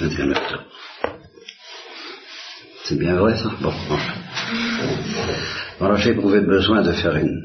[0.00, 0.64] 21 octobre.
[2.84, 3.72] C'est bien vrai ça Bon.
[5.80, 7.42] Alors j'ai éprouvé besoin de faire une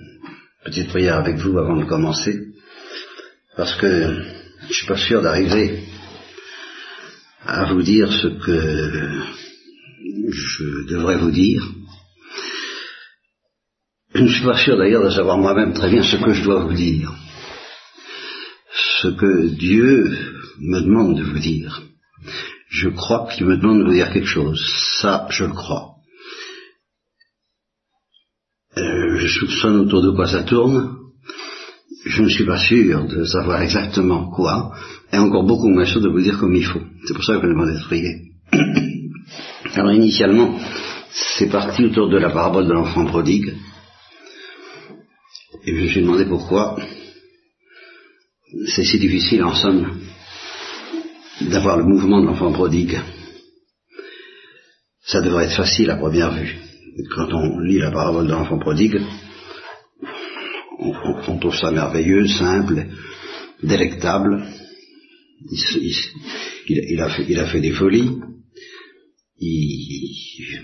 [0.66, 2.40] petite prière avec vous avant de commencer,
[3.56, 4.24] parce que
[4.68, 5.84] je suis pas sûr d'arriver
[7.46, 9.12] à vous dire ce que
[10.32, 11.64] je devrais vous dire.
[14.14, 16.64] Je ne suis pas sûr d'ailleurs de savoir moi-même très bien ce que je dois
[16.64, 17.14] vous dire,
[19.02, 20.18] ce que Dieu
[20.60, 21.89] me demande de vous dire.
[22.82, 24.60] Je crois qu'il me demande de vous dire quelque chose.
[25.02, 25.96] Ça, je le crois.
[28.78, 30.96] Euh, je soupçonne autour de quoi ça tourne.
[32.06, 34.74] Je ne suis pas sûr de savoir exactement quoi,
[35.12, 36.80] et encore beaucoup moins sûr de vous dire comme il faut.
[37.06, 38.12] C'est pour ça que je demande d'être prié.
[39.76, 40.58] Alors initialement,
[41.12, 43.54] c'est parti autour de la parabole de l'enfant prodigue.
[45.66, 46.78] Et je me suis demandé pourquoi
[48.68, 50.00] c'est si difficile en somme
[51.42, 53.00] d'avoir le mouvement de l'enfant prodigue.
[55.06, 56.56] Ça devrait être facile à première vue.
[57.16, 59.00] Quand on lit la parabole de l'enfant prodigue,
[60.80, 62.86] on, trouve ça merveilleux, simple,
[63.64, 64.46] délectable.
[66.68, 68.12] Il, a, fait, des folies.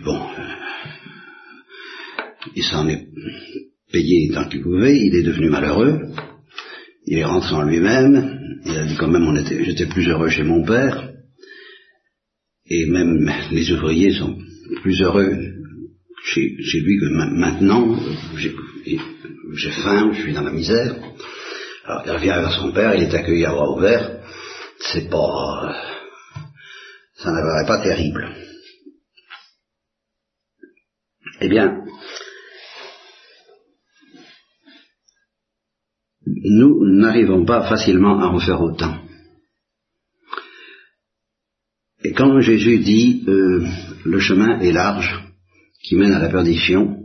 [0.04, 0.22] Bon,
[2.56, 3.08] il s'en est
[3.92, 4.98] payé tant qu'il pouvait.
[4.98, 6.02] Il est devenu malheureux.
[7.06, 8.60] Il est rentré en lui-même.
[8.66, 11.12] Il a dit quand même, j'étais plus heureux chez mon père.
[12.68, 14.36] Et même les ouvriers sont
[14.82, 15.38] plus heureux
[16.24, 17.96] chez, lui que maintenant.
[18.36, 20.96] J'ai faim, je suis dans la misère.
[21.86, 24.20] Alors il revient vers son père, il est accueilli à bras ouverts.
[24.80, 25.76] C'est pas...
[27.18, 28.36] Ça n'apparaît pas terrible.
[31.42, 31.86] Eh bien,
[36.26, 38.98] nous n'arrivons pas facilement à en faire autant.
[42.04, 43.66] Et quand Jésus dit euh,
[44.04, 45.24] le chemin est large
[45.84, 47.00] qui mène à la perdition,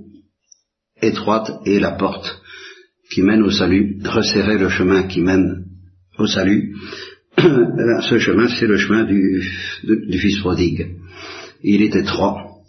[1.00, 2.40] étroite est la porte
[3.10, 5.64] qui mène au salut, resserrez le chemin qui mène
[6.18, 6.76] au salut,
[7.38, 9.42] ce chemin c'est le chemin du,
[10.18, 10.96] fils prodigue.
[11.62, 12.62] Il est étroit,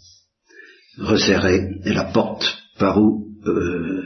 [0.97, 2.45] resserré, et la porte
[2.79, 4.03] par où euh,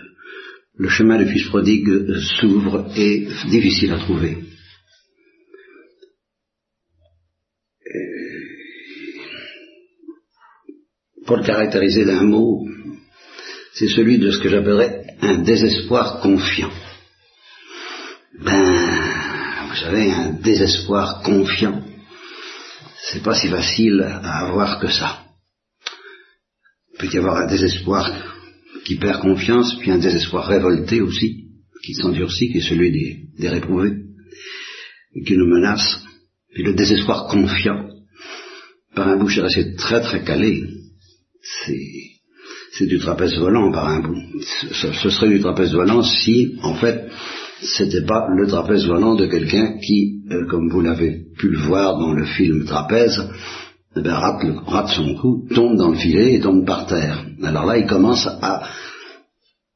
[0.77, 4.37] le chemin du fils prodigue s'ouvre est difficile à trouver.
[11.25, 12.67] Pour le caractériser d'un mot,
[13.73, 16.71] c'est celui de ce que j'appellerais un désespoir confiant.
[18.39, 21.83] Ben, vous savez, un désespoir confiant,
[23.01, 25.23] c'est pas si facile à avoir que ça.
[26.93, 28.34] Il peut y avoir un désespoir
[28.85, 31.45] qui perd confiance, puis un désespoir révolté aussi,
[31.83, 32.91] qui s'endurcit, qui est celui
[33.39, 33.93] des, réprouvés,
[35.15, 36.03] et qui nous menace,
[36.53, 37.89] puis le désespoir confiant,
[38.95, 40.63] par un bout, c'est très très calé,
[42.71, 44.21] c'est du trapèze volant par un bout.
[44.41, 47.09] Ce, serait du trapèze volant si, en fait,
[47.61, 51.97] c'était pas le trapèze volant de quelqu'un qui, euh, comme vous l'avez pu le voir
[51.97, 53.29] dans le film Trapèze,
[53.97, 57.25] eh ben, rate, son coup, tombe dans le filet et tombe par terre.
[57.43, 58.69] Alors là, il commence à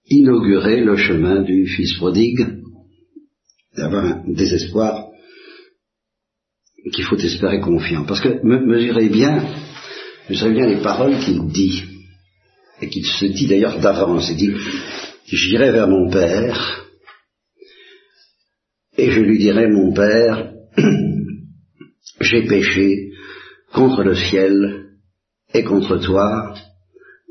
[0.10, 2.46] inaugurer le chemin du fils prodigue,
[3.78, 5.06] d'avoir un désespoir
[6.92, 8.06] qu'il faut espérer confiant.
[8.06, 9.46] Parce que mesurez bien,
[10.30, 11.84] mesurez bien les paroles qu'il dit,
[12.82, 14.30] et qu'il se dit d'ailleurs d'avance.
[14.32, 14.54] Il dit,
[15.26, 16.86] j'irai vers mon père,
[18.98, 20.52] et je lui dirai, mon père,
[22.22, 23.09] j'ai péché,
[23.74, 24.86] contre le ciel
[25.54, 26.54] et contre toi,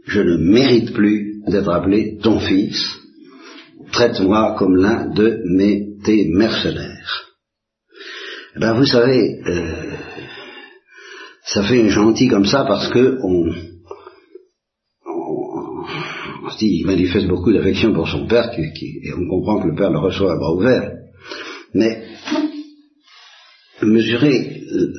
[0.06, 2.82] je ne mérite plus d'être appelé ton fils,
[3.92, 7.28] traite-moi comme l'un de mes tes mercenaires.
[8.56, 9.96] Eh ben vous savez, euh,
[11.44, 13.52] ça fait un gentil comme ça parce que on,
[15.06, 19.74] on, se dit, il manifeste beaucoup d'affection pour son père, et on comprend que le
[19.74, 20.92] père le reçoit à bras ouverts.
[21.74, 22.04] Mais
[23.82, 24.92] mesurer euh,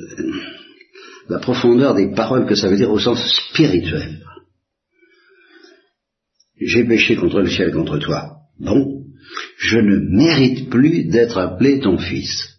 [1.30, 4.20] la profondeur des paroles que ça veut dire au sens spirituel.
[6.60, 8.32] J'ai péché contre le ciel contre toi.
[8.58, 9.04] Bon,
[9.56, 12.58] je ne mérite plus d'être appelé ton fils.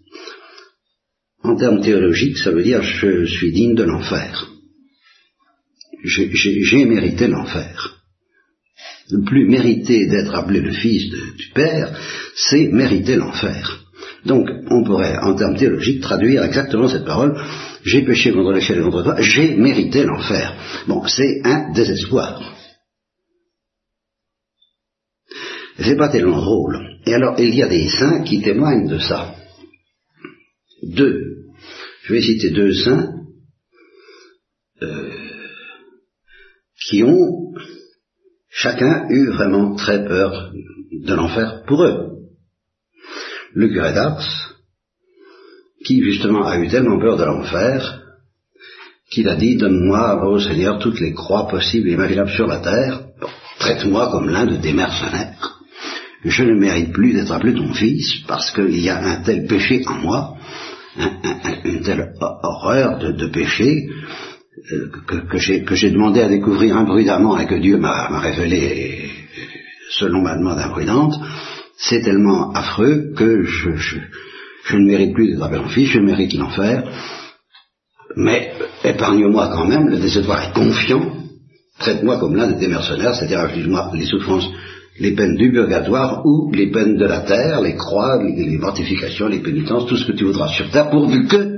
[1.43, 4.49] En termes théologiques, ça veut dire je suis digne de l'enfer.
[6.05, 8.01] J'ai mérité l'enfer.
[9.11, 11.93] Ne plus mériter d'être appelé le fils du Père,
[12.35, 13.80] c'est mériter l'enfer.
[14.25, 17.39] Donc, on pourrait, en termes théologiques, traduire exactement cette parole
[17.83, 20.55] J'ai péché contre le et contre toi, j'ai mérité l'enfer.
[20.87, 22.55] Bon, c'est un désespoir.
[25.79, 26.99] C'est pas tellement drôle.
[27.05, 29.33] Et alors, il y a des saints qui témoignent de ça.
[30.83, 31.19] Deux.
[32.03, 33.13] Je vais citer deux saints
[34.83, 35.11] euh,
[36.87, 37.53] qui ont
[38.49, 40.51] chacun eu vraiment très peur
[40.91, 42.10] de l'enfer pour eux.
[43.53, 44.55] Le curé d'Ars,
[45.85, 48.01] qui justement a eu tellement peur de l'enfer,
[49.11, 53.01] qu'il a dit, donne-moi, ô Seigneur, toutes les croix possibles et imaginables sur la terre,
[53.59, 55.59] traite-moi comme l'un de tes mercenaires.
[56.23, 59.83] Je ne mérite plus d'être appelé ton fils, parce qu'il y a un tel péché
[59.87, 60.37] en moi,
[61.65, 63.89] une telle horreur de, péché,
[64.71, 64.89] euh,
[65.29, 69.09] que, j'ai demandé à découvrir imprudemment et que Dieu m'a révélé
[69.89, 71.15] selon ma demande imprudente,
[71.81, 76.33] c'est tellement affreux que je, je ne mérite plus d'être appelé mon fils, je mérite
[76.33, 76.83] l'enfer,
[78.15, 81.13] mais épargne-moi quand même le désespoir est confiant,
[81.79, 84.47] traite-moi comme l'un de tes mercenaires, c'est-à-dire inflige-moi les souffrances,
[84.99, 89.39] les peines du purgatoire ou les peines de la terre, les croix, les, mortifications, les
[89.39, 91.57] pénitences, tout ce que tu voudras sur terre, pourvu que,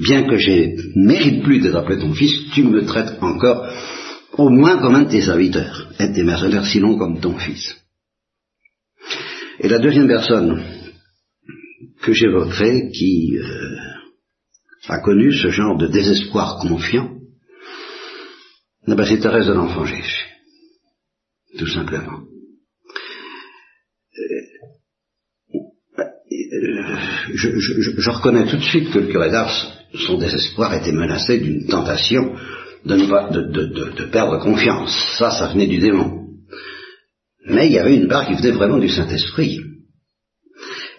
[0.00, 3.66] bien que je ne mérite plus d'être appelé ton fils, tu me traites encore
[4.38, 7.83] au moins comme un de tes serviteurs, un de tes mercenaires, sinon comme ton fils.
[9.64, 10.62] Et la deuxième personne
[12.02, 13.76] que j'évoquerai, qui euh,
[14.88, 17.14] a connu ce genre de désespoir confiant,
[18.86, 20.26] c'est Thérèse de l'Enfant Jésus,
[21.58, 22.20] tout simplement.
[24.18, 24.42] Euh,
[27.32, 32.36] je, reconnais tout de suite que le curé d'Ars, son désespoir était menacé d'une tentation
[32.84, 34.94] de, de, perdre confiance.
[35.18, 36.23] Ça, ça venait du démon.
[37.46, 39.60] Mais il y avait une part qui venait vraiment du Saint-Esprit.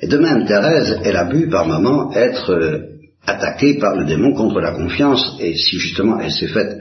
[0.02, 2.80] Et de même, Thérèse, elle a pu par moments être euh,
[3.26, 6.78] attaquée par le démon contre la confiance, et si justement elle s'est faite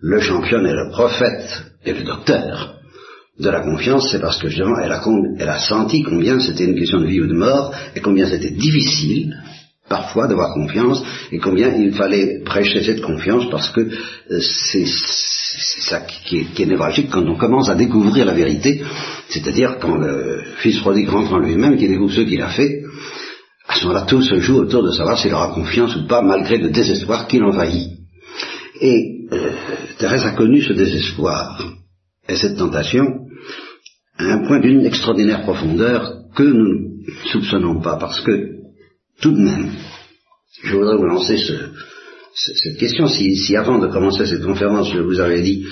[0.00, 2.78] le champion et le prophète et le docteur
[3.38, 5.02] de la confiance, c'est parce que justement elle a,
[5.38, 8.50] elle a senti combien c'était une question de vie ou de mort, et combien c'était
[8.50, 9.34] difficile
[9.88, 14.86] parfois d'avoir confiance, et combien il fallait prêcher cette confiance parce que euh, c'est
[15.58, 18.82] ça qui est, qui est, névralgique quand on commence à découvrir la vérité,
[19.28, 22.82] c'est-à-dire quand le fils prodigue rentre en lui-même, qu'il découvre ce qu'il a fait,
[23.68, 26.58] à ce moment-là tout se joue autour de savoir s'il aura confiance ou pas malgré
[26.58, 27.90] le désespoir qui l'envahit.
[28.80, 29.50] Et euh,
[29.98, 31.62] Thérèse a connu ce désespoir
[32.28, 33.04] et cette tentation
[34.18, 38.52] à un point d'une extraordinaire profondeur que nous ne soupçonnons pas, parce que
[39.20, 39.70] tout de même,
[40.62, 41.36] je voudrais vous lancer
[42.34, 43.06] cette question.
[43.08, 45.66] Si, avant de commencer cette conférence, je vous avais dit,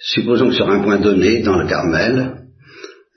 [0.00, 2.42] supposons que sur un point donné, dans le Carmel,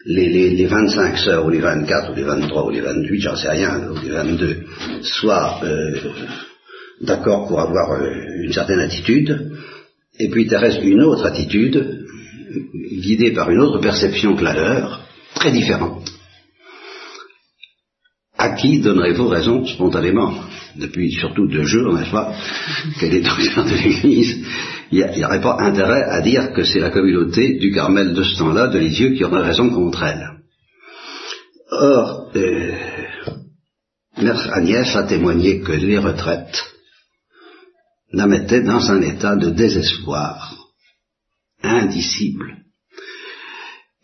[0.05, 3.89] les, 25 sœurs, ou les 24, ou les 23, ou les 28, j'en sais rien,
[3.89, 4.57] ou les 22,
[5.01, 5.95] soient euh,
[7.01, 9.51] d'accord pour avoir euh, une certaine attitude,
[10.19, 12.05] et puis Thérèse une autre attitude,
[13.01, 15.01] guidée par une autre perception que la leur,
[15.33, 16.09] très différente.
[18.37, 20.33] À qui donnerez-vous raison spontanément?
[20.77, 22.35] Depuis surtout deux jours, n'est-ce pas
[22.99, 24.45] Qu'elle est docteur de l'Église,
[24.91, 28.37] il n'y aurait pas intérêt à dire que c'est la communauté du Carmel de ce
[28.37, 30.29] temps-là, de Lisieux, qui aurait raison contre elle.
[31.71, 32.71] Or, euh,
[34.17, 36.63] Mère Agnès a témoigné que les retraites
[38.11, 40.55] la mettaient dans un état de désespoir
[41.63, 42.57] indicible.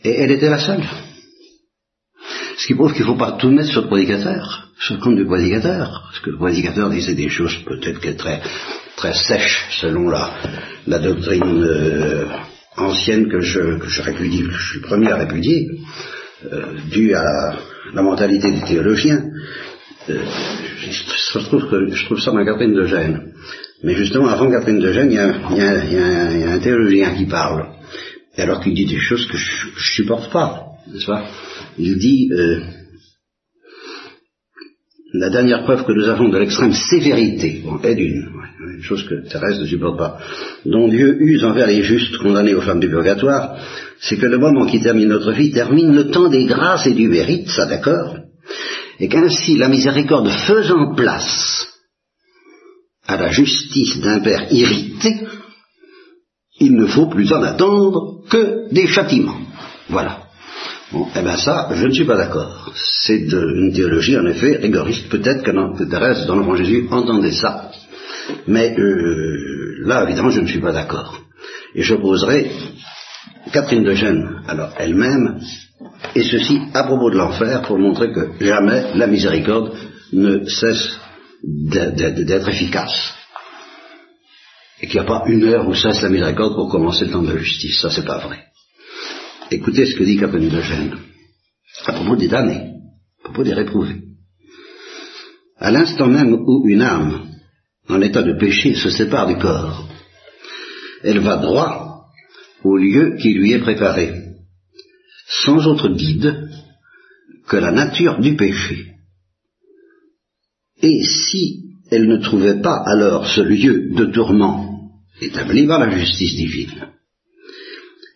[0.03, 0.83] Et elle était la seule.
[2.57, 5.15] Ce qui prouve qu'il ne faut pas tout mettre sur le prédicateur, sur le compte
[5.15, 6.03] du prédicateur.
[6.09, 8.41] Parce que le prédicateur disait des choses peut-être très,
[8.95, 12.25] très sèches selon la, doctrine euh,
[12.77, 15.69] ancienne que je, répudie, que je suis le premier à répudier,
[16.51, 17.55] euh, due à
[17.93, 19.23] la, mentalité des théologiens.
[20.09, 20.17] Euh,
[20.89, 23.33] je, trouve que, je trouve ça dans Catherine de Gênes.
[23.83, 27.67] Mais justement, avant Catherine de Gênes, il y a, un théologien qui parle.
[28.35, 31.25] Et alors qu'il dit des choses que je, ne supporte pas, n'est-ce pas?
[31.77, 32.61] Il dit, euh,
[35.13, 38.29] la dernière preuve que nous avons de l'extrême sévérité, bon, est d'une,
[38.75, 40.19] une chose que Thérèse ne supporte pas,
[40.65, 43.57] dont Dieu use envers les justes condamnés aux flammes du purgatoire,
[43.99, 47.07] c'est que le moment qui termine notre vie termine le temps des grâces et du
[47.07, 48.17] mérite, ça d'accord,
[48.99, 51.67] et qu'ainsi la miséricorde faisant place
[53.07, 55.27] à la justice d'un père irrité,
[56.59, 59.39] il ne faut plus en attendre que des châtiments.
[59.89, 60.20] Voilà.
[60.91, 62.73] Bon, eh bien ça, je ne suis pas d'accord.
[63.05, 65.07] C'est une théologie, en effet, rigoriste.
[65.07, 67.71] Peut-être que, Thérèse, dans l'enfant Jésus, entendait ça.
[68.47, 71.17] Mais euh, là, évidemment, je ne suis pas d'accord.
[71.75, 72.51] Et j'opposerai
[73.53, 75.39] Catherine de Gênes, alors elle-même,
[76.13, 79.73] et ceci à propos de l'enfer, pour montrer que jamais la miséricorde
[80.11, 80.99] ne cesse
[81.43, 83.13] d'être efficace.
[84.81, 87.23] Et qu'il n'y a pas une heure où cesse la miséricorde pour commencer le temps
[87.23, 87.79] de la justice.
[87.79, 88.50] Ça, c'est pas vrai.
[89.53, 90.61] Écoutez ce que dit Catherine de
[91.85, 92.71] à propos des damnés,
[93.19, 94.01] à propos des réprouvés.
[95.57, 97.27] À l'instant même où une âme,
[97.89, 99.89] en état de péché, se sépare du corps,
[101.03, 102.05] Elle va droit
[102.63, 104.13] au lieu qui lui est préparé,
[105.27, 106.47] sans autre guide
[107.47, 108.93] que la nature du péché.
[110.81, 116.35] Et si elle ne trouvait pas alors ce lieu de tourment établi par la justice
[116.35, 116.90] divine,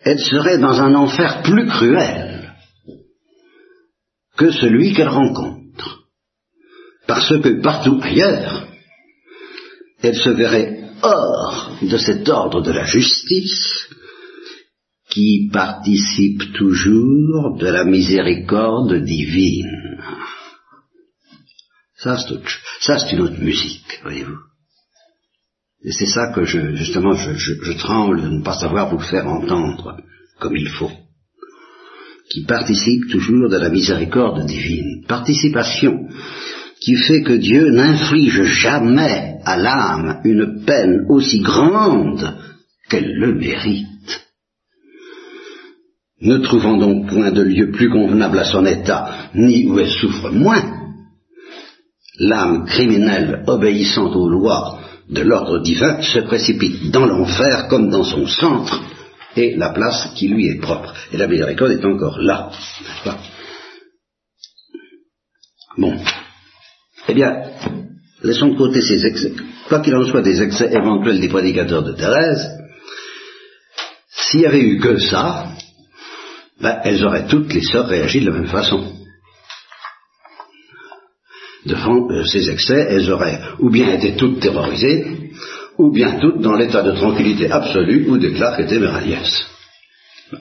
[0.05, 2.53] elle serait dans un enfer plus cruel
[4.37, 6.03] que celui qu'elle rencontre.
[7.07, 8.67] Parce que partout ailleurs,
[10.01, 13.89] elle se verrait hors de cet ordre de la justice
[15.09, 20.03] qui participe toujours de la miséricorde divine.
[21.97, 24.37] Ça, c'est une autre musique, voyez-vous.
[25.85, 29.27] Et c'est ça que je, justement, je, je, tremble de ne pas savoir vous faire
[29.27, 29.97] entendre
[30.39, 30.91] comme il faut.
[32.31, 35.05] Qui participe toujours de la miséricorde divine.
[35.07, 36.07] Participation
[36.81, 42.35] qui fait que Dieu n'inflige jamais à l'âme une peine aussi grande
[42.89, 43.85] qu'elle le mérite.
[46.19, 50.31] Ne trouvant donc point de lieu plus convenable à son état, ni où elle souffre
[50.31, 50.63] moins,
[52.17, 58.27] l'âme criminelle obéissant aux lois de l'ordre divin se précipite dans l'enfer comme dans son
[58.27, 58.81] centre
[59.35, 60.93] et la place qui lui est propre.
[61.11, 62.49] Et la miséricorde est encore là.
[65.77, 65.97] Bon.
[67.07, 67.33] Eh bien,
[68.23, 69.33] laissons de côté ces excès.
[69.67, 72.49] Quoi qu'il en soit des excès éventuels des prédicateurs de Thérèse,
[74.09, 75.47] s'il n'y avait eu que ça,
[76.61, 78.94] ben, elles auraient toutes les sœurs réagi de la même façon.
[81.65, 85.31] Devant euh, ces excès, elles auraient ou bien été toutes terrorisées,
[85.77, 89.45] ou bien toutes dans l'état de tranquillité absolue où déclare qu'était Méraniès.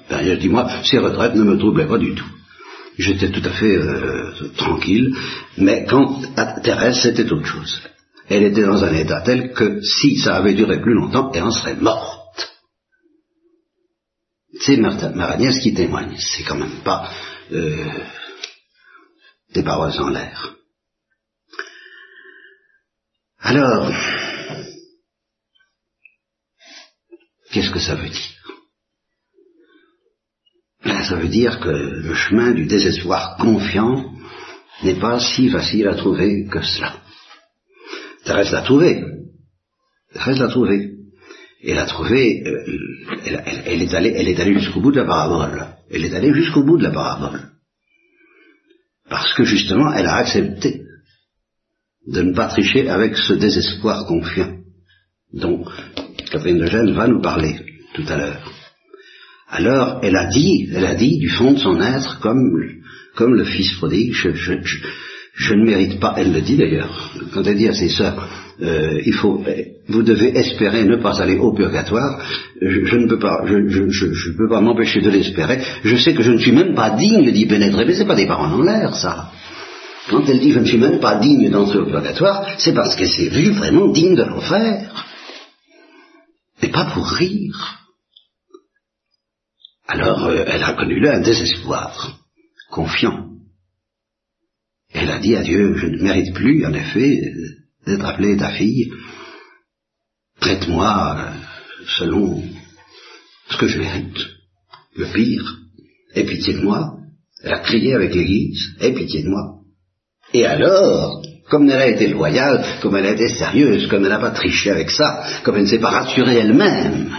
[0.08, 2.26] Ben, dit-moi, ces retraites ne me troublaient pas du tout.
[2.98, 5.14] J'étais tout à fait euh, tranquille,
[5.58, 7.80] mais quand à Thérèse, c'était autre chose.
[8.28, 11.50] Elle était dans un état tel que si ça avait duré plus longtemps, elle en
[11.50, 12.54] serait morte.
[14.60, 16.16] C'est Maragnès qui témoigne.
[16.18, 17.10] C'est quand même pas
[17.52, 17.84] euh,
[19.52, 20.53] des paroles en l'air.
[23.46, 23.92] Alors,
[27.52, 28.56] qu'est-ce que ça veut dire?
[30.82, 34.14] Ben, Ça veut dire que le chemin du désespoir confiant
[34.82, 37.02] n'est pas si facile à trouver que cela.
[38.24, 39.04] Thérèse l'a trouvé.
[40.14, 40.92] Thérèse l'a trouvé.
[41.62, 42.64] Elle a trouvé, euh,
[43.26, 45.66] elle, est allée, elle est allée jusqu'au bout de la parabole.
[45.90, 47.50] Elle est allée jusqu'au bout de la parabole.
[49.10, 50.83] Parce que justement, elle a accepté
[52.06, 54.56] de ne pas tricher avec ce désespoir confiant
[55.32, 55.64] dont
[56.30, 57.56] Catherine de va nous parler
[57.94, 58.52] tout à l'heure.
[59.48, 62.40] Alors, elle a dit, elle a dit du fond de son être, comme,
[63.14, 64.30] comme le fils prodigue, je,
[65.36, 68.28] je ne mérite pas, elle le dit d'ailleurs, quand elle dit à ses sœurs,
[68.62, 69.42] euh, il faut,
[69.88, 72.20] vous devez espérer ne pas aller au purgatoire.
[72.62, 75.60] Je, ne peux pas, je, ne peux pas m'empêcher de l'espérer.
[75.84, 78.26] Je sais que je ne suis même pas digne d'y pénétrer, mais c'est pas des
[78.26, 79.32] paroles en l'air, ça.
[80.08, 83.10] Quand elle dit je ne suis même pas digne d'entrer au purgatoire, c'est parce qu'elle
[83.10, 85.06] s'est vue vraiment digne de l'enfer.
[86.62, 87.84] Et pas pour rire.
[89.86, 92.18] Alors, euh, elle a connu là un désespoir,
[92.70, 93.30] confiant.
[94.92, 97.32] Elle a dit à Dieu, je ne mérite plus, en effet,
[97.86, 98.92] d'être appelée ta fille,
[100.40, 101.32] traite-moi euh,
[101.98, 102.42] selon
[103.50, 104.18] ce que je mérite,
[104.96, 105.58] le pire,
[106.14, 106.98] aie pitié de moi.
[107.42, 109.63] Elle a crié avec l'Église, aie pitié de moi.
[110.34, 114.18] Et alors, comme elle a été loyale, comme elle a été sérieuse, comme elle n'a
[114.18, 117.16] pas triché avec ça, comme elle ne s'est pas rassurée elle-même,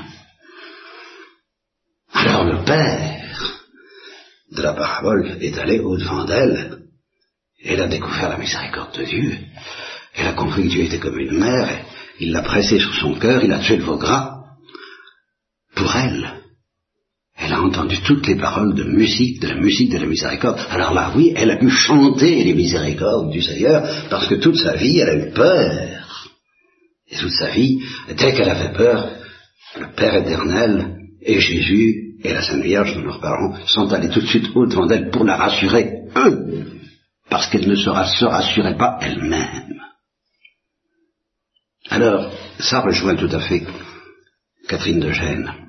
[2.13, 3.21] alors le Père
[4.51, 6.79] de la parabole est allé au-devant d'elle,
[7.61, 9.37] et elle a découvert la miséricorde de Dieu,
[10.15, 11.69] elle a compris que Dieu était comme une mère,
[12.19, 14.43] il l'a pressé sur son cœur, il a tué le veau gras.
[15.73, 16.34] Pour elle,
[17.65, 20.59] entendu toutes les paroles de musique, de la musique de la miséricorde.
[20.69, 24.75] Alors là, oui, elle a pu chanter les miséricordes du Seigneur, parce que toute sa
[24.75, 26.29] vie, elle a eu peur.
[27.09, 29.09] Et toute sa vie, dès qu'elle avait peur,
[29.79, 34.21] le Père éternel et Jésus et la Sainte Vierge de leurs parents sont allés tout
[34.21, 36.65] de suite au-devant d'elle pour la rassurer, eux,
[37.29, 39.81] parce qu'elle ne se rassurait pas elle-même.
[41.89, 43.63] Alors, ça rejoint tout à fait
[44.67, 45.64] Catherine de Gênes.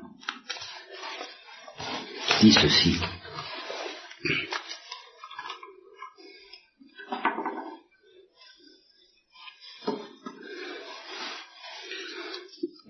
[2.41, 2.97] Dit ceci.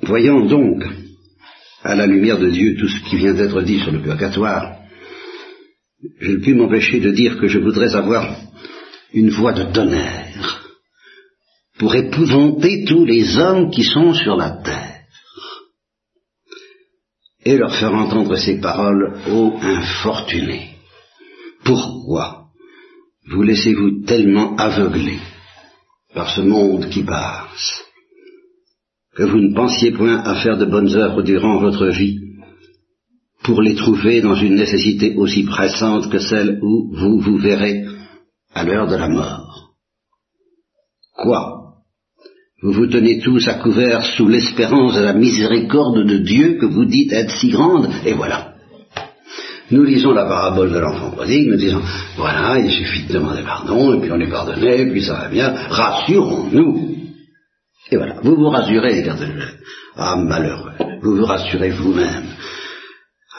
[0.03, 0.85] Voyant donc,
[1.83, 4.77] à la lumière de Dieu, tout ce qui vient d'être dit sur le purgatoire,
[6.21, 8.37] je ne puis m'empêcher de dire que je voudrais avoir
[9.13, 10.67] une voix de tonnerre
[11.79, 14.76] pour épouvanter tous les hommes qui sont sur la terre.
[17.47, 20.71] Et leur faire entendre ces paroles, ô infortunés.
[21.65, 22.47] Pourquoi
[23.31, 25.19] vous laissez-vous tellement aveugler
[26.13, 27.85] par ce monde qui passe,
[29.15, 32.19] que vous ne pensiez point à faire de bonnes œuvres durant votre vie,
[33.45, 37.85] pour les trouver dans une nécessité aussi pressante que celle où vous vous verrez
[38.55, 39.71] à l'heure de la mort?
[41.15, 41.56] Quoi
[42.63, 46.87] Vous vous tenez tous à couvert sous l'espérance de la miséricorde de Dieu que vous
[46.87, 48.55] dites être si grande, et voilà.
[49.71, 51.83] Nous lisons la parabole de l'enfant prodigue, nous disons,
[52.17, 55.29] voilà, il suffit de demander pardon, et puis on est pardonné, et puis ça va
[55.29, 56.97] bien, rassurons-nous.
[57.91, 59.05] Et voilà, vous vous rassurez,
[59.97, 60.73] Ah, malheureux,
[61.03, 62.25] vous vous rassurez vous-même.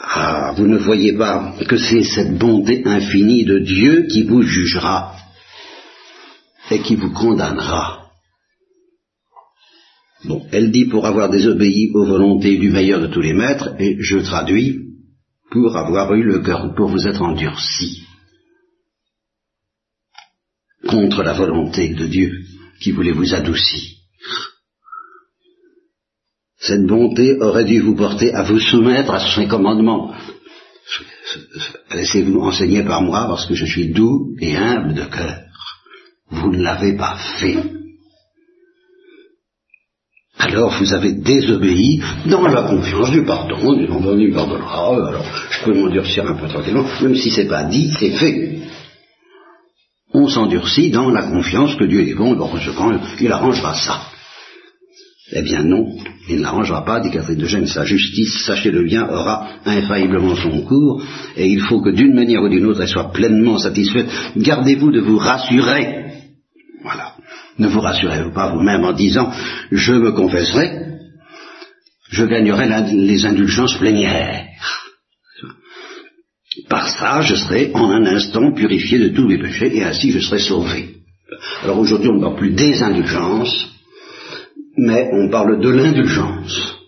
[0.00, 5.16] Ah, vous ne voyez pas que c'est cette bonté infinie de Dieu qui vous jugera
[6.70, 7.97] et qui vous condamnera.
[10.50, 14.18] Elle dit pour avoir désobéi aux volontés du meilleur de tous les maîtres, et je
[14.18, 14.88] traduis,
[15.50, 18.04] pour avoir eu le cœur, pour vous être endurci
[20.88, 22.32] contre la volonté de Dieu
[22.80, 23.98] qui voulait vous adoucir.
[26.60, 30.14] Cette bonté aurait dû vous porter à vous soumettre à ses commandements.
[31.90, 35.42] Laissez-vous enseigner par moi parce que je suis doux et humble de cœur.
[36.30, 37.77] Vous ne l'avez pas fait.
[40.38, 45.64] Alors vous avez désobéi dans la confiance du pardon, du nom du pardonnera, alors je
[45.64, 48.60] peux m'endurcir un peu tranquillement, même si c'est pas dit, c'est fait.
[50.14, 52.50] On s'endurcit dans la confiance que Dieu est bon, bon
[53.20, 54.00] il arrangera ça.
[55.32, 55.86] Eh bien non,
[56.28, 61.02] il n'arrangera pas, dit Catherine de Gênes, sa justice, sachez-le bien, aura infailliblement son cours,
[61.36, 64.08] et il faut que d'une manière ou d'une autre elle soit pleinement satisfaite.
[64.36, 66.07] Gardez-vous de vous rassurer.
[67.58, 69.32] Ne vous rassurez-vous pas vous-même en disant
[69.72, 70.88] je me confesserai,
[72.10, 74.46] je gagnerai les indulgences plénières.
[76.68, 80.20] Par ça, je serai en un instant purifié de tous mes péchés et ainsi je
[80.20, 80.96] serai sauvé.
[81.62, 83.68] Alors aujourd'hui, on ne parle plus des indulgences,
[84.76, 86.78] mais on parle de l'indulgence.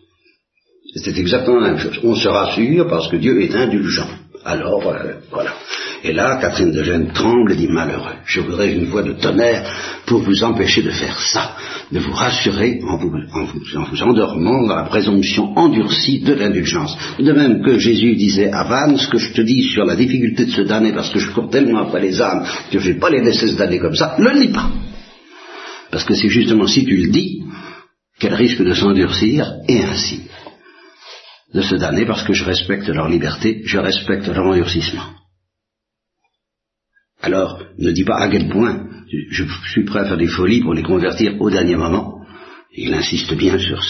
[0.97, 2.01] C'est exactement la même chose.
[2.03, 4.09] On se rassure parce que Dieu est indulgent.
[4.45, 5.55] Alors, euh, voilà.
[6.03, 8.15] Et là, Catherine de Gênes tremble et dit malheureux.
[8.25, 11.57] Je voudrais une voix de tonnerre pour vous empêcher de faire ça,
[11.93, 16.97] de vous rassurer en vous, en endormant dans la présomption endurcie de l'indulgence.
[17.19, 20.47] De même que Jésus disait à Vannes, ce que je te dis sur la difficulté
[20.47, 22.99] de se damner parce que je cours tellement après les âmes que je ne vais
[22.99, 24.71] pas les laisser se damner comme ça, ne le lis pas.
[25.91, 27.43] Parce que c'est justement si tu le dis
[28.19, 30.23] qu'elle risque de s'endurcir et ainsi
[31.53, 35.20] de se damner parce que je respecte leur liberté, je respecte leur endurcissement.
[37.23, 38.87] Alors, ne dis pas à quel point
[39.31, 42.25] je suis prêt à faire des folies pour les convertir au dernier moment.
[42.73, 43.83] Il insiste bien sur,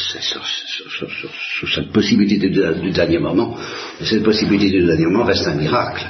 [1.74, 3.56] cette possibilité du dernier moment.
[4.00, 6.06] Et cette possibilité du dernier moment reste un miracle.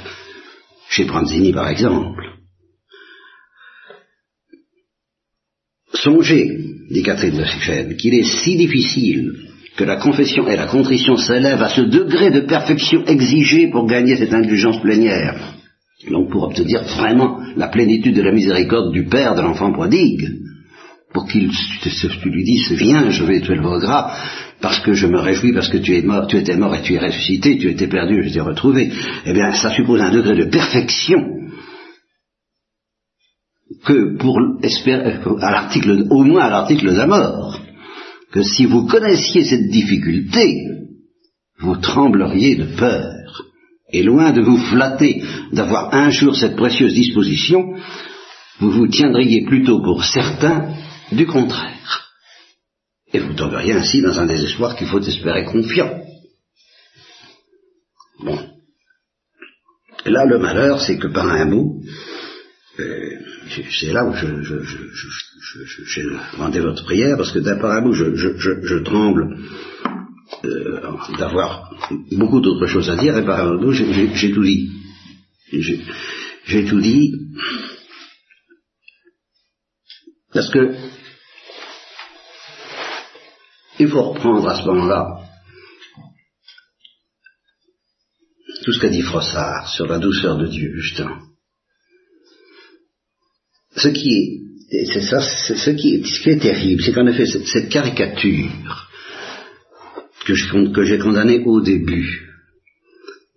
[0.89, 2.23] Chez Pranzini, par exemple.
[5.93, 6.49] Songez,
[6.89, 9.33] dit Catherine de Sichène, qu'il est si difficile
[9.77, 14.15] que la confession et la contrition s'élèvent à ce degré de perfection exigé pour gagner
[14.15, 15.60] cette indulgence plénière.
[16.09, 20.29] Donc pour obtenir vraiment la plénitude de la miséricorde du Père de l'enfant prodigue,
[21.13, 24.15] pour qu'il tu lui dises viens, je vais tuer le gras,
[24.61, 26.93] parce que je me réjouis, parce que tu es mort, tu étais mort et tu
[26.93, 28.91] es ressuscité, tu étais perdu, je t'ai retrouvé,
[29.25, 31.19] eh bien ça suppose un degré de perfection
[33.85, 34.37] que pour
[35.41, 37.59] à l'article, au moins à l'article de la mort,
[38.31, 40.67] que si vous connaissiez cette difficulté,
[41.59, 43.20] vous trembleriez de peur.
[43.93, 47.75] Et loin de vous flatter d'avoir un jour cette précieuse disposition,
[48.59, 50.73] vous vous tiendriez plutôt pour certain
[51.11, 52.11] du contraire.
[53.13, 56.01] Et vous tomberiez ainsi dans un désespoir qu'il faut espérer confiant.
[58.19, 58.39] Bon.
[60.05, 61.81] Là, le malheur, c'est que par un mot,
[62.79, 63.19] euh,
[63.71, 64.27] c'est là où je,
[66.33, 69.37] demandé votre prière, parce que d'un par un mot, je, tremble
[70.43, 71.71] euh, d'avoir
[72.11, 74.69] beaucoup d'autres choses à dire, et par un j'ai tout dit.
[76.45, 77.13] J'ai tout dit.
[80.33, 80.75] Parce que
[83.79, 85.21] il faut reprendre à ce moment-là
[88.63, 91.17] tout ce qu'a dit Frossard sur la douceur de Dieu, justement.
[93.75, 97.25] Ce qui est, c'est ça, ce qui est, ce qui est terrible, c'est qu'en effet,
[97.25, 98.89] cette, caricature
[100.25, 102.31] que j'ai condamnée au début,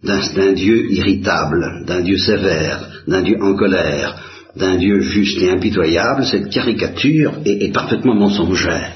[0.02, 4.22] d'un Dieu irritable, d'un Dieu sévère, d'un Dieu en colère,
[4.56, 8.92] d'un Dieu juste et impitoyable, cette caricature est, parfaitement mensongère.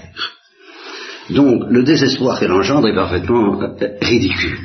[1.30, 4.58] Donc le désespoir qu'elle engendre est parfaitement euh, ridicule.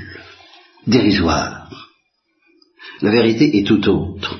[0.85, 1.69] dérisoire.
[3.01, 4.39] La vérité est tout autre.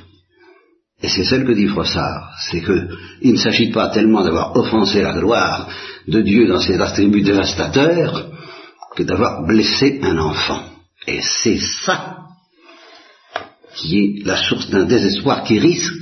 [1.02, 2.88] Et c'est celle que dit Frossard, c'est que
[3.22, 5.70] il ne s'agit pas tellement d'avoir offensé la gloire
[6.08, 8.33] de Dieu dans ses attributs dévastateurs
[8.96, 10.64] que d'avoir blessé un enfant.
[11.08, 12.20] Et c'est ça
[13.76, 15.94] qui est la source d'un désespoir qui risque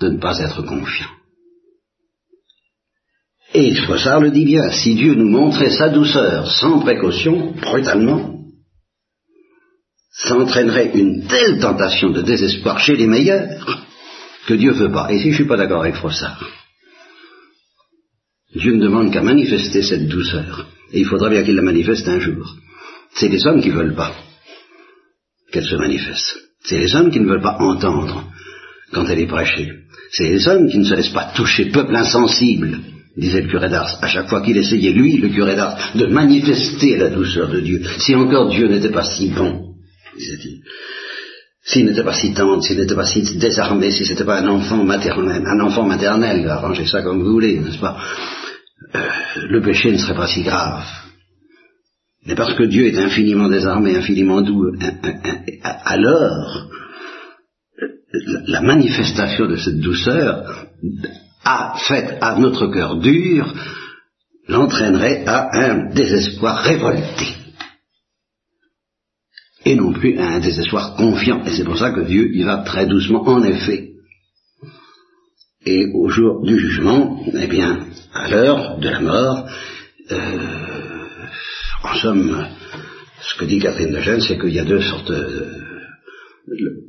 [0.00, 1.10] de ne pas être confiant.
[3.52, 8.36] Et Froissart le dit bien, si Dieu nous montrait sa douceur sans précaution, brutalement,
[10.12, 13.88] ça entraînerait une telle tentation de désespoir chez les meilleurs
[14.46, 15.10] que Dieu ne veut pas.
[15.10, 16.48] Et si je ne suis pas d'accord avec Froissart,
[18.54, 20.66] Dieu ne demande qu'à manifester cette douceur.
[20.92, 22.56] Et il faudra bien qu'il la manifeste un jour.
[23.14, 24.14] C'est les hommes qui ne veulent pas
[25.52, 26.38] qu'elle se manifeste.
[26.64, 28.24] C'est les hommes qui ne veulent pas entendre
[28.92, 29.70] quand elle est prêchée.
[30.12, 32.78] C'est les hommes qui ne se laissent pas toucher, peuple insensible,
[33.16, 36.96] disait le curé d'Ars, à chaque fois qu'il essayait, lui, le curé d'Ars, de manifester
[36.96, 37.82] la douceur de Dieu.
[37.98, 39.74] Si encore Dieu n'était pas si bon,
[40.16, 40.60] disait-il,
[41.64, 44.82] s'il n'était pas si tendre, s'il n'était pas si désarmé, si c'était pas un enfant
[44.82, 47.96] maternel, un enfant maternel, arrangez ça comme vous voulez, n'est-ce pas?
[48.92, 50.84] Le péché ne serait pas si grave.
[52.26, 54.72] Mais parce que Dieu est infiniment désarmé, infiniment doux,
[55.62, 56.68] alors
[58.46, 60.66] la manifestation de cette douceur
[61.44, 63.54] a fait à notre cœur dur
[64.48, 67.40] l'entraînerait à un désespoir révolté
[69.64, 71.44] et non plus à un désespoir confiant.
[71.44, 73.89] Et c'est pour ça que Dieu y va très doucement, en effet.
[75.66, 79.48] Et au jour du jugement, eh bien, à l'heure de la mort,
[80.10, 81.06] euh,
[81.82, 82.46] en somme,
[83.20, 85.60] ce que dit Catherine de Gênes, c'est qu'il y a deux sortes de,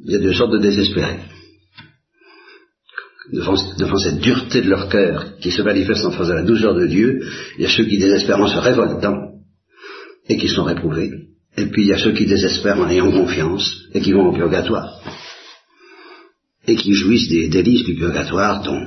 [0.06, 1.20] il y a deux sortes de désespérés.
[3.34, 6.74] Devant, devant, cette dureté de leur cœur qui se manifeste en face de la douceur
[6.74, 7.22] de Dieu,
[7.58, 9.34] il y a ceux qui désespèrent en se révoltant
[10.28, 11.12] et qui sont réprouvés.
[11.58, 14.34] Et puis il y a ceux qui désespèrent en ayant confiance et qui vont au
[14.34, 15.01] purgatoire.
[16.68, 18.86] Et qui jouissent des délices du purgatoire dont,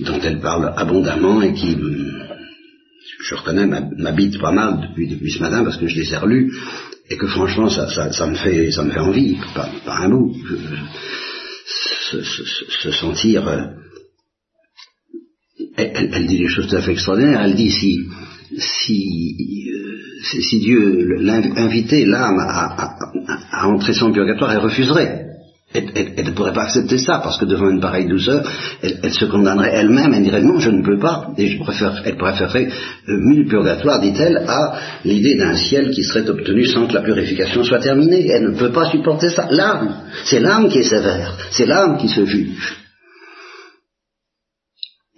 [0.00, 1.76] dont elle parle abondamment et qui,
[3.24, 6.52] je reconnais, m'habite pas mal depuis, depuis ce matin parce que je les ai relus
[7.10, 10.34] et que franchement ça, ça, me, fait, ça me fait envie, pas, un bout.
[12.10, 13.46] Se, sentir...
[13.48, 13.66] Euh,
[15.76, 17.42] elle, elle, dit des choses tout à fait extraordinaires.
[17.42, 17.98] Elle dit si,
[18.58, 25.23] si euh, si Dieu l'invitait l'âme à, entrer sans purgatoire, elle refuserait.
[25.74, 28.48] Elle, ne pourrait pas accepter ça, parce que devant une pareille douceur,
[28.80, 32.16] elle, se condamnerait elle-même, elle dirait non, je ne peux pas, et je préfère, elle
[32.16, 32.68] préférerait
[33.08, 37.64] euh, mille purgatoires, dit-elle, à l'idée d'un ciel qui serait obtenu sans que la purification
[37.64, 38.28] soit terminée.
[38.28, 39.48] Elle ne peut pas supporter ça.
[39.50, 42.76] L'âme, c'est l'âme qui est sévère, c'est l'âme qui se juge.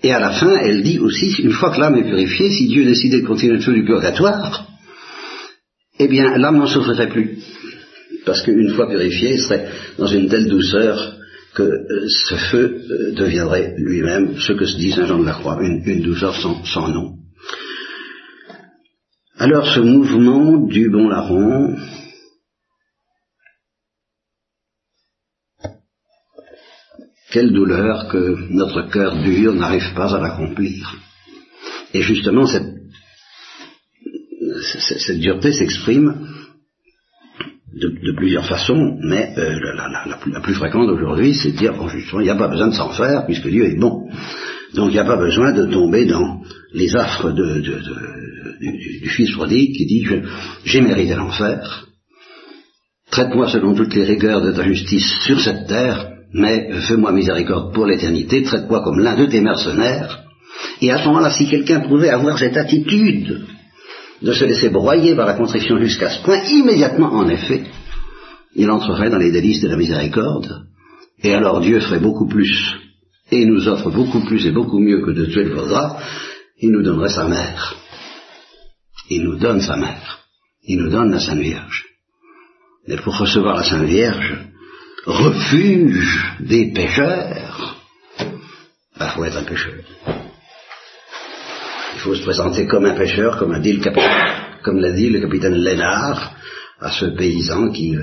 [0.02, 2.84] Et à la fin, elle dit aussi, une fois que l'âme est purifiée, si Dieu
[2.84, 4.66] décidait de continuer le du purgatoire,
[5.98, 7.38] eh bien l'âme n'en souffrirait plus.
[8.26, 11.16] Parce qu'une fois purifiée, il serait dans une telle douceur
[11.54, 15.32] que euh, ce feu euh, deviendrait lui-même ce que se dit Saint Jean de la
[15.32, 17.14] Croix, une, douceur sans, nom.
[19.38, 21.76] Alors ce mouvement du bon larron,
[27.30, 30.96] quelle douleur que notre cœur dur n'arrive pas à l'accomplir.
[31.94, 32.74] Et justement, cette
[34.62, 36.35] cette dureté s'exprime
[37.76, 39.58] de, plusieurs façons, mais euh,
[40.26, 42.74] la, plus, fréquente aujourd'hui, c'est de dire, bon, justement, il n'y a pas besoin de
[42.74, 44.08] s'en faire, puisque Dieu est bon.
[44.74, 46.40] Donc il n'y a pas besoin de tomber dans
[46.72, 50.06] les affres de, du, Fils prodigue qui dit,
[50.64, 51.86] j'ai mérité l'enfer,
[53.10, 57.86] traite-moi selon toutes les rigueurs de ta justice sur cette terre, mais fais-moi miséricorde pour
[57.86, 60.24] l'éternité, traite-moi comme l'un de tes mercenaires.
[60.82, 63.46] Et à ce moment-là, si quelqu'un pouvait avoir cette attitude
[64.22, 67.64] de se laisser broyer par la contrition jusqu'à ce point, immédiatement, en effet,
[68.54, 70.66] il entrerait dans les délices de la miséricorde,
[71.22, 72.76] et alors Dieu ferait beaucoup plus,
[73.30, 75.98] et nous offre beaucoup plus et beaucoup mieux que de tuer le vaudra,
[76.58, 77.76] il nous donnerait sa mère.
[79.10, 80.20] Il nous donne sa mère.
[80.64, 81.84] Il nous donne la Sainte Vierge.
[82.86, 84.38] Et pour recevoir la Sainte Vierge,
[85.04, 87.76] refuge des pécheurs,
[88.20, 89.74] il bah, faut être un pécheur
[91.98, 94.10] faut se présenter comme un pêcheur, comme l'a dit le capitaine,
[94.62, 96.36] comme l'a dit le capitaine Lénard
[96.80, 97.96] à ce paysan qui,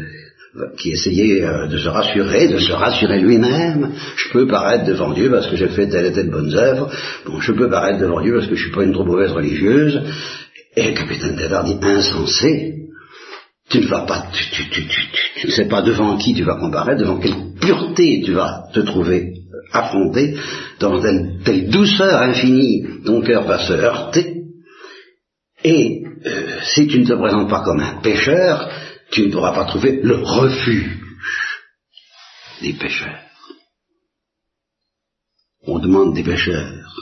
[0.77, 3.91] qui essayait euh, de se rassurer, de se rassurer lui-même.
[4.15, 6.89] Je peux paraître devant Dieu parce que j'ai fait telle et telle bonne œuvre.
[7.25, 10.01] Bon, je peux paraître devant Dieu parce que je suis pas une trop mauvaise religieuse.
[10.75, 12.75] Et le capitaine Lénard dit insensé.
[13.69, 17.17] Tu ne vas pas, tu, tu, ne sais pas devant qui tu vas comparaître, devant
[17.17, 19.42] quelle pureté tu vas te trouver
[19.73, 20.37] affronté
[20.79, 24.43] dans une telle douceur infinie, ton cœur va se heurter,
[25.63, 28.69] Et euh, si tu ne te présentes pas comme un pécheur,
[29.11, 30.99] tu ne pourras pas trouver le refuge
[32.61, 33.19] des pécheurs.
[35.65, 36.93] On demande des pécheurs.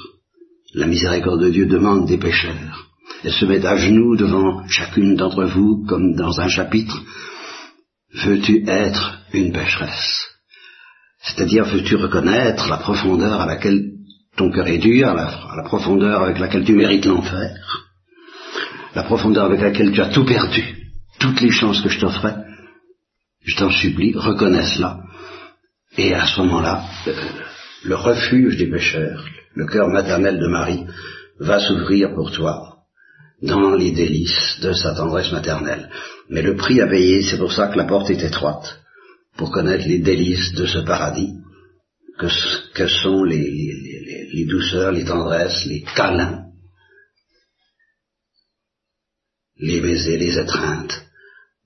[0.73, 2.87] La miséricorde de Dieu demande des pécheurs.
[3.23, 7.01] Elle se met à genoux devant chacune d'entre vous, comme dans un chapitre.
[8.13, 10.30] Veux-tu être une pécheresse
[11.23, 13.91] C'est-à-dire, veux-tu reconnaître la profondeur à laquelle
[14.37, 17.55] ton cœur est dur, la, la profondeur avec laquelle tu mérites l'enfer,
[18.95, 20.63] la profondeur avec laquelle tu as tout perdu,
[21.19, 22.35] toutes les chances que je t'offrais,
[23.43, 24.99] je t'en supplie, reconnais cela.
[25.97, 26.85] Et à ce moment-là,
[27.83, 30.85] le refuge des pécheurs, le cœur maternel de Marie,
[31.39, 32.77] va s'ouvrir pour toi
[33.41, 35.89] dans les délices de sa tendresse maternelle.
[36.29, 38.80] Mais le prix à payer, c'est pour ça que la porte est étroite,
[39.41, 41.33] pour connaître les délices de ce paradis,
[42.19, 46.43] que, sont les douceurs, les tendresses, les câlins,
[49.57, 51.07] les baisers, les étreintes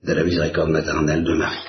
[0.02, 1.68] de la miséricorde maternelle de Marie.